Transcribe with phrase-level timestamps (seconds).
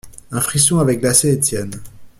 [0.31, 1.79] Un frisson avait glacé Étienne.